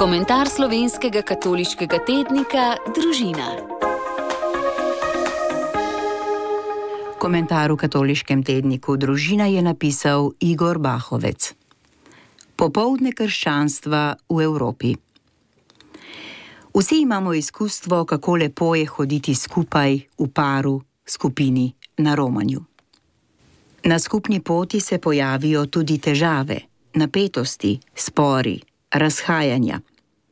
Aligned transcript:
Komentar 0.00 0.48
slovenskega 0.48 1.20
katoliškega 1.20 1.98
tednika 2.08 2.62
Družina. 2.96 3.50
Komentar 7.20 7.68
v 7.68 7.76
katoliškem 7.76 8.40
tedniku 8.40 8.96
Družina 8.96 9.44
je 9.52 9.60
napisal 9.60 10.30
Igor 10.40 10.80
Bahovec. 10.80 11.50
Popovdne 12.56 13.12
krščanstva 13.12 14.00
v 14.32 14.40
Evropi. 14.40 14.94
Vsi 16.72 17.02
imamo 17.04 17.36
izkustvo, 17.36 18.06
kako 18.08 18.38
lepo 18.40 18.72
je 18.80 18.88
hoditi 18.88 19.36
skupaj, 19.36 20.00
v 20.16 20.30
paru, 20.32 20.80
skupini, 21.04 21.74
na 22.00 22.16
romanju. 22.16 22.64
Na 23.84 24.00
skupni 24.00 24.40
poti 24.40 24.80
se 24.80 24.96
pojavijo 24.96 25.66
tudi 25.66 26.00
težave, 26.00 26.60
napetosti, 26.96 27.76
spori, 27.92 28.56
razhajanja, 28.92 29.80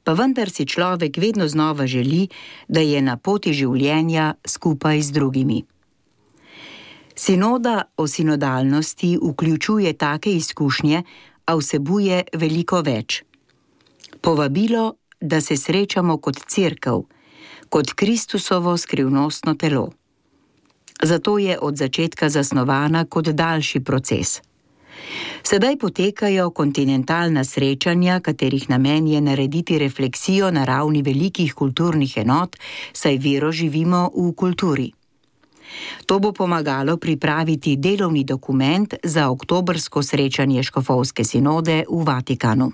pa 0.08 0.16
vendar 0.16 0.48
si 0.48 0.64
človek 0.64 1.20
vedno 1.20 1.44
znova 1.48 1.84
želi, 1.84 2.30
da 2.64 2.80
je 2.80 3.02
na 3.04 3.18
poti 3.20 3.52
življenja 3.52 4.38
skupaj 4.40 5.02
z 5.04 5.12
drugimi. 5.12 5.58
Sinoda 7.12 7.82
o 7.96 8.06
sinodalnosti 8.08 9.18
vključuje 9.20 9.92
take 9.92 10.32
izkušnje, 10.32 11.02
a 11.44 11.56
vsebuje 11.60 12.22
veliko 12.32 12.80
več. 12.80 13.22
Povabilo, 14.24 14.96
da 15.20 15.40
se 15.44 15.56
srečamo 15.56 16.16
kot 16.16 16.40
crkv, 16.40 17.04
kot 17.68 17.92
Kristusovo 17.92 18.76
skrivnostno 18.80 19.54
telo. 19.60 19.90
Zato 21.02 21.38
je 21.38 21.58
od 21.60 21.76
začetka 21.76 22.32
zasnovana 22.32 23.04
kot 23.04 23.28
daljši 23.28 23.84
proces. 23.84 24.40
Sedaj 25.42 25.76
potekajo 25.76 26.50
kontinentalna 26.50 27.44
srečanja, 27.44 28.20
katerih 28.20 28.70
namen 28.70 29.06
je 29.06 29.20
narediti 29.20 29.78
refleksijo 29.78 30.50
na 30.50 30.64
ravni 30.64 31.02
velikih 31.02 31.54
kulturnih 31.54 32.16
enot, 32.16 32.56
saj 32.92 33.18
vero 33.18 33.52
živimo 33.52 34.10
v 34.14 34.32
kulturi. 34.32 34.92
To 36.06 36.18
bo 36.18 36.32
pomagalo 36.32 36.96
pripraviti 36.96 37.76
delovni 37.76 38.24
dokument 38.24 38.94
za 39.04 39.30
oktobrsko 39.30 40.02
srečanje 40.02 40.62
Škofovske 40.62 41.24
sinode 41.24 41.84
v 41.90 42.04
Vatikanu. 42.04 42.72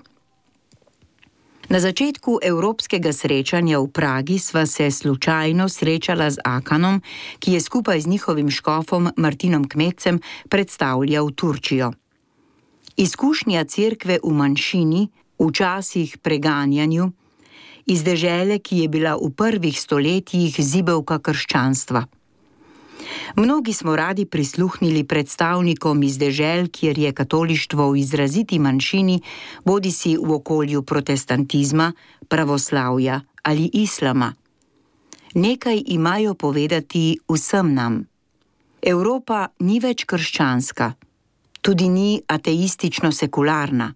Na 1.69 1.81
začetku 1.81 2.39
evropskega 2.45 3.09
srečanja 3.09 3.81
v 3.81 3.89
Pragi 3.89 4.37
sva 4.39 4.65
se 4.65 4.91
slučajno 4.91 5.65
srečala 5.69 6.29
z 6.29 6.37
Akanom, 6.45 7.01
ki 7.39 7.57
je 7.57 7.61
skupaj 7.61 8.01
z 8.01 8.07
njihovim 8.07 8.49
škofom 8.49 9.09
Martinom 9.17 9.65
Kmecem 9.69 10.21
predstavljal 10.49 11.31
Turčijo. 11.31 12.04
Izkušnja 12.95 13.65
cerkve 13.65 14.19
v 14.23 14.31
manjšini, 14.31 15.07
včasih 15.39 16.17
preganjanju, 16.17 17.11
iz 17.85 18.03
dežele, 18.03 18.59
ki 18.59 18.77
je 18.77 18.87
bila 18.87 19.15
v 19.19 19.29
prvih 19.35 19.75
stoletjih 19.75 20.55
zibelka 20.55 21.19
krščanstva. 21.19 22.05
Mnogi 23.35 23.73
smo 23.73 23.95
radi 23.95 24.25
prisluhnili 24.25 25.03
predstavnikom 25.03 26.03
iz 26.03 26.17
dežel, 26.17 26.67
kjer 26.71 26.97
je 26.97 27.11
katolištvo 27.13 27.91
v 27.91 27.99
izraziti 27.99 28.59
manjšini, 28.59 29.21
bodi 29.65 29.91
si 29.91 30.15
v 30.17 30.31
okolju 30.31 30.81
protestantizma, 30.83 31.91
pravoslavja 32.27 33.21
ali 33.43 33.69
islama. 33.73 34.33
Nekaj 35.35 35.83
imajo 35.85 36.33
povedati 36.33 37.19
vsem 37.27 37.73
nam. 37.73 38.05
Evropa 38.81 39.47
ni 39.59 39.79
več 39.79 40.05
krščanska, 40.05 40.93
tudi 41.65 41.89
ni 41.89 42.21
ateistično 42.27 43.11
sekularna. 43.11 43.93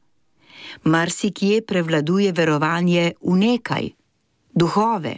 Marsikje 0.84 1.62
prevladuje 1.62 2.32
verovanje 2.32 3.12
v 3.22 3.36
nekaj, 3.38 3.90
duhove, 4.54 5.18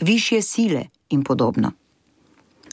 više 0.00 0.42
sile 0.42 0.86
in 1.08 1.24
podobno. 1.24 1.72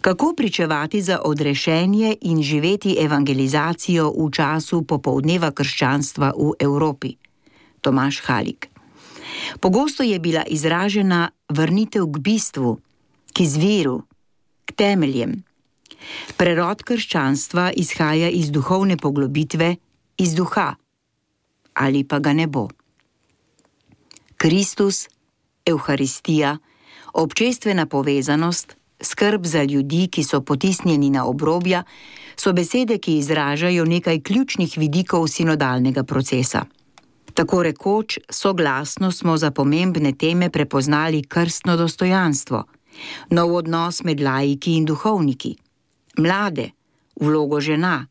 Kako 0.02 0.34
pričevati 0.38 1.02
za 1.02 1.20
odrešenje 1.26 2.16
in 2.22 2.42
živeti 2.44 2.96
evangelizacijo 3.00 4.14
v 4.18 4.32
času 4.32 4.82
popovdneva 4.82 5.52
krščanstva 5.52 6.32
v 6.38 6.54
Evropi? 6.60 7.16
Tomaš 7.82 8.22
Halik. 8.24 8.70
Pogosto 9.60 10.04
je 10.04 10.20
bila 10.20 10.44
izražena 10.48 11.30
vrnitev 11.50 12.08
k 12.08 12.20
bistvu, 12.20 12.80
k 13.34 13.40
izviru, 13.40 14.02
k 14.66 14.72
temeljem. 14.72 15.44
Prerod 16.38 16.84
krščanstva 16.84 17.72
izhaja 17.76 18.30
iz 18.30 18.52
duhovne 18.52 18.98
poglobitve, 18.98 19.76
iz 20.18 20.36
duha, 20.36 20.76
ali 21.74 22.04
pa 22.04 22.20
ga 22.20 22.34
ne 22.34 22.48
bo. 22.48 22.68
Kristus, 24.38 25.08
Euharistija, 25.66 26.58
občestvena 27.14 27.86
povezanost, 27.86 28.76
skrb 29.02 29.46
za 29.46 29.64
ljudi, 29.64 30.08
ki 30.08 30.24
so 30.24 30.42
potisnjeni 30.42 31.10
na 31.10 31.26
obrobja, 31.26 31.84
so 32.36 32.54
besede, 32.54 32.98
ki 32.98 33.18
izražajo 33.18 33.86
nekaj 33.86 34.22
ključnih 34.22 34.78
vidikov 34.78 35.28
sinodalnega 35.28 36.04
procesa. 36.04 36.66
Tako 37.34 37.64
rekoč, 37.64 38.18
soglasno 38.30 39.12
smo 39.12 39.38
za 39.38 39.52
pomembne 39.52 40.14
teme 40.14 40.50
prepoznali 40.50 41.24
krstno 41.24 41.78
dostojanstvo, 41.78 42.64
nov 43.30 43.56
odnos 43.56 44.04
med 44.04 44.22
laiki 44.22 44.76
in 44.76 44.86
duhovniki, 44.86 45.56
mlade, 46.18 46.72
vlogo 47.16 47.60
žena, 47.60 48.08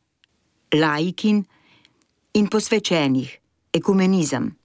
laikin 0.75 1.45
in 2.35 2.47
posvečenih, 2.49 3.39
ekumenizem. 3.73 4.61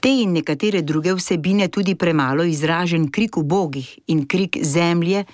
Te 0.00 0.10
in 0.10 0.32
nekatere 0.32 0.82
druge 0.82 1.14
vsebine, 1.14 1.68
tudi 1.68 1.94
premalo 1.94 2.44
izražen 2.44 3.10
krik 3.10 3.36
ubogih 3.36 3.98
in 4.06 4.26
krik 4.26 4.58
zemlje, 4.62 5.24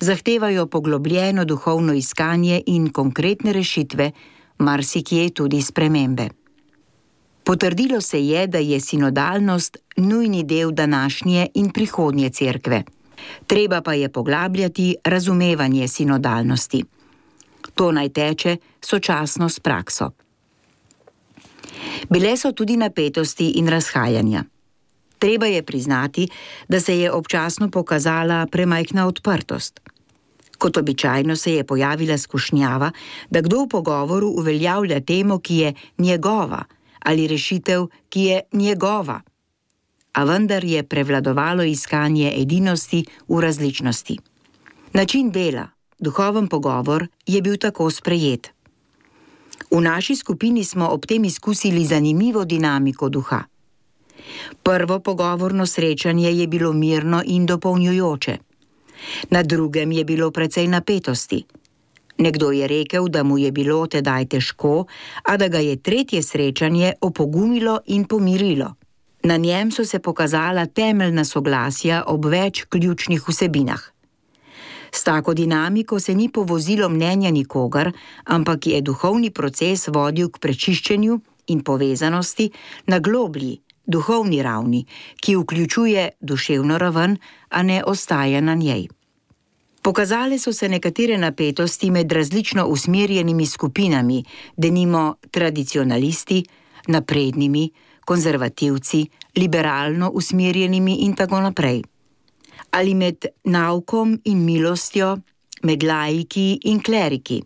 zahtevajo 0.00 0.66
poglobljeno 0.66 1.44
duhovno 1.44 1.92
iskanje 1.92 2.62
in 2.66 2.92
konkretne 2.92 3.52
rešitve, 3.52 4.10
marsikje 4.58 5.30
tudi 5.30 5.62
spremembe. 5.62 6.28
Potrdilo 7.44 8.00
se 8.00 8.26
je, 8.26 8.46
da 8.46 8.58
je 8.58 8.80
sinodalnost 8.80 9.76
nujni 9.96 10.44
del 10.44 10.70
današnje 10.70 11.46
in 11.54 11.70
prihodnje 11.70 12.30
cerkve. 12.30 12.82
Treba 13.46 13.80
pa 13.80 13.94
je 13.94 14.08
poglabljati 14.08 14.96
razumevanje 15.04 15.88
sinodalnosti. 15.88 16.84
To 17.74 17.92
naj 17.92 18.08
teče 18.08 18.56
sočasno 18.80 19.48
s 19.48 19.60
prakso. 19.60 20.10
Bile 22.10 22.36
so 22.36 22.52
tudi 22.52 22.76
napetosti 22.76 23.50
in 23.50 23.68
razhajanja. 23.68 24.44
Treba 25.18 25.46
je 25.46 25.62
priznati, 25.62 26.28
da 26.68 26.80
se 26.80 26.98
je 26.98 27.12
občasno 27.12 27.70
pokazala 27.70 28.46
premajhna 28.46 29.06
odprtost. 29.06 29.80
Kot 30.58 30.76
običajno 30.76 31.36
se 31.36 31.54
je 31.54 31.64
pojavila 31.64 32.18
skušnjava, 32.18 32.90
da 33.30 33.40
kdo 33.40 33.62
v 33.62 33.68
pogovoru 33.68 34.28
uveljavlja 34.28 35.00
temo, 35.00 35.38
ki 35.38 35.56
je 35.56 35.74
njegova, 35.98 36.64
ali 36.98 37.26
rešitev, 37.26 37.86
ki 38.08 38.20
je 38.20 38.40
njegova. 38.52 39.20
A 40.12 40.24
vendar 40.24 40.64
je 40.64 40.82
prevladovalo 40.82 41.62
iskanje 41.62 42.32
edinosti 42.36 43.04
v 43.28 43.40
različnosti. 43.40 44.18
Način 44.92 45.30
dela, 45.30 45.68
duhoven 45.98 46.48
pogovor, 46.48 47.06
je 47.26 47.42
bil 47.42 47.56
tako 47.56 47.90
sprejet. 47.90 48.50
V 49.70 49.80
naši 49.80 50.16
skupini 50.16 50.64
smo 50.64 50.88
ob 50.88 51.06
tem 51.06 51.24
izkusili 51.24 51.84
zanimivo 51.84 52.44
dinamiko 52.44 53.08
duha. 53.08 53.42
Prvo 54.62 54.98
pogovorno 54.98 55.66
srečanje 55.66 56.32
je 56.32 56.46
bilo 56.46 56.72
mirno 56.72 57.22
in 57.24 57.46
dopolnjujoče. 57.46 58.38
Na 59.30 59.42
drugem 59.42 59.92
je 59.92 60.04
bilo 60.04 60.30
precej 60.30 60.68
napetosti. 60.68 61.44
Nekdo 62.18 62.50
je 62.50 62.66
rekel, 62.66 63.08
da 63.08 63.22
mu 63.22 63.38
je 63.38 63.52
bilo 63.52 63.86
tedaj 63.86 64.26
težko, 64.26 64.86
a 65.22 65.36
da 65.36 65.48
ga 65.48 65.58
je 65.58 65.76
tretje 65.76 66.22
srečanje 66.22 66.92
opogumilo 67.00 67.80
in 67.86 68.04
pomirilo. 68.04 68.74
Na 69.28 69.36
njem 69.36 69.70
so 69.70 69.84
se 69.84 69.98
pokazala 69.98 70.66
temeljna 70.66 71.24
soglasja 71.24 72.02
ob 72.06 72.24
več 72.32 72.62
ključnih 72.72 73.24
vsebinah. 73.28 73.80
S 74.92 75.04
tako 75.04 75.34
dinamiko 75.34 75.98
se 76.00 76.14
ni 76.14 76.30
povozilo 76.32 76.88
mnenja 76.88 77.30
nikogar, 77.30 77.90
ampak 78.24 78.66
je 78.66 78.80
duhovni 78.80 79.30
proces 79.30 79.88
vodil 79.92 80.30
k 80.32 80.40
prečiščenju 80.40 81.18
in 81.52 81.60
povezanosti 81.60 82.46
na 82.86 82.98
globlji, 83.04 83.58
duhovni 83.86 84.38
ravni, 84.42 84.80
ki 85.20 85.34
vključuje 85.42 86.06
duševno 86.20 86.78
raven, 86.78 87.18
a 87.48 87.62
ne 87.62 87.82
ostaja 87.84 88.40
na 88.40 88.54
njej. 88.54 88.86
Pokazale 89.82 90.38
so 90.38 90.52
se 90.52 90.68
nekatere 90.68 91.18
napetosti 91.18 91.90
med 91.90 92.12
različno 92.12 92.64
usmerjenimi 92.66 93.46
skupinami, 93.46 94.24
denimo 94.56 95.14
tradicionalisti, 95.30 96.44
naprednimi, 96.86 97.68
konzervativci, 98.08 99.04
liberalno 99.36 100.08
usmerjenimi 100.16 101.02
in 101.04 101.14
tako 101.16 101.44
naprej 101.44 101.82
ali 102.70 102.94
med 102.94 103.26
naukom 103.44 104.18
in 104.24 104.44
milostjo, 104.44 105.16
med 105.62 105.82
laiki 105.82 106.58
in 106.70 106.82
kleriki. 106.82 107.42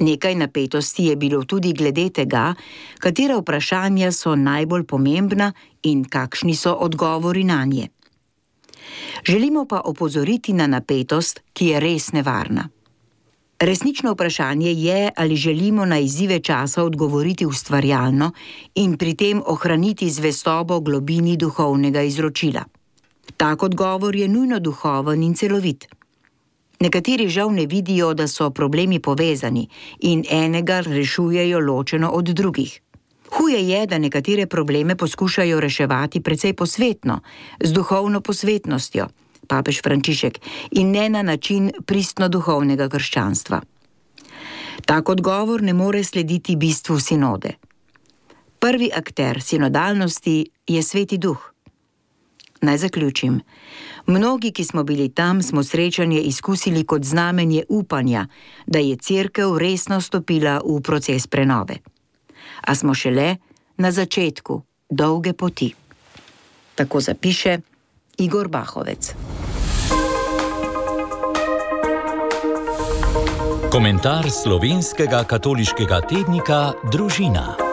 Nekaj 0.00 0.34
napetosti 0.34 1.04
je 1.04 1.16
bilo 1.16 1.44
tudi 1.44 1.72
glede 1.76 2.08
tega, 2.10 2.54
katera 2.98 3.36
vprašanja 3.36 4.12
so 4.12 4.34
najbolj 4.34 4.86
pomembna 4.88 5.52
in 5.82 6.04
kakšni 6.04 6.54
so 6.56 6.72
odgovori 6.72 7.44
na 7.44 7.64
nje. 7.64 7.88
Želimo 9.24 9.66
pa 9.68 9.80
opozoriti 9.84 10.52
na 10.52 10.66
napetost, 10.66 11.40
ki 11.52 11.66
je 11.66 11.80
res 11.80 12.12
nevarna. 12.12 12.68
Resnično 13.60 14.12
vprašanje 14.12 14.72
je, 14.72 15.10
ali 15.16 15.36
želimo 15.36 15.84
na 15.84 15.98
izzive 15.98 16.40
časa 16.40 16.82
odgovoriti 16.82 17.46
ustvarjalno 17.46 18.30
in 18.74 18.96
pri 18.96 19.14
tem 19.14 19.42
ohraniti 19.46 20.10
zvestobo 20.10 20.80
globini 20.80 21.36
duhovnega 21.36 22.02
izročila. 22.02 22.64
Tak 23.36 23.62
odgovor 23.62 24.16
je 24.16 24.28
nujno 24.28 24.60
duhoven 24.60 25.22
in 25.22 25.34
celovit. 25.34 25.86
Nekateri 26.80 27.28
žal 27.28 27.52
ne 27.52 27.66
vidijo, 27.66 28.14
da 28.14 28.28
so 28.28 28.50
problemi 28.50 28.98
povezani 28.98 29.68
in 30.00 30.24
enega 30.30 30.80
rešujejo 30.80 31.60
ločeno 31.60 32.10
od 32.10 32.24
drugih. 32.24 32.80
Huje 33.30 33.68
je, 33.68 33.86
da 33.86 33.98
nekatere 33.98 34.46
probleme 34.46 34.96
poskušajo 34.96 35.60
reševati 35.60 36.20
precej 36.20 36.52
posvetno, 36.52 37.20
z 37.60 37.72
duhovno 37.72 38.20
posvetnostjo, 38.20 39.06
papež 39.50 39.82
Frančišek, 39.82 40.38
in 40.70 40.94
ne 40.94 41.08
na 41.08 41.22
način 41.26 41.72
pristno-duhovnega 41.86 42.88
krščanstva. 42.88 43.60
Tak 44.86 45.08
odgovor 45.08 45.62
ne 45.62 45.74
more 45.74 46.04
slediti 46.04 46.56
bistvu 46.56 47.00
sinode. 47.00 47.56
Prvi 48.60 48.90
akter 48.94 49.42
sinodalnosti 49.42 50.50
je 50.66 50.82
sveti 50.82 51.18
duh. 51.18 51.50
Naj 52.60 52.78
zaključim. 52.78 53.40
Mnogi, 54.06 54.52
ki 54.52 54.64
smo 54.64 54.82
bili 54.84 55.08
tam, 55.08 55.42
smo 55.42 55.62
srečanje 55.64 56.20
izkusili 56.20 56.84
kot 56.84 57.04
znamenje 57.04 57.64
upanja, 57.68 58.26
da 58.66 58.78
je 58.78 58.96
crkev 58.96 59.56
resno 59.58 60.00
stopila 60.00 60.60
v 60.64 60.80
proces 60.82 61.26
prenove. 61.26 61.76
A 62.60 62.74
smo 62.74 62.94
šele 62.94 63.36
na 63.76 63.92
začetku 63.92 64.62
dolge 64.90 65.32
poti. 65.32 65.74
Tako 66.74 67.00
zapiše 67.00 67.58
Igor 68.18 68.48
Bahovec. 68.48 69.14
Komentar 73.70 74.26
slovenskega 74.30 75.20
katoliškega 75.30 76.00
tednika 76.10 76.72
Družina. 76.90 77.69